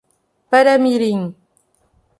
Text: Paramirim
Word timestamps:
Paramirim 0.49 1.23